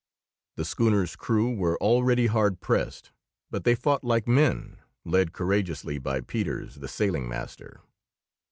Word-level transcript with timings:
The 0.55 0.65
schooner's 0.65 1.15
crew 1.15 1.53
were 1.53 1.77
already 1.77 2.25
hard 2.25 2.59
pressed; 2.59 3.11
but 3.51 3.65
they 3.65 3.75
fought 3.75 4.03
like 4.03 4.27
men, 4.27 4.79
led 5.05 5.31
courageously 5.31 5.99
by 5.99 6.21
Peters, 6.21 6.77
the 6.77 6.87
sailing 6.87 7.29
master. 7.29 7.81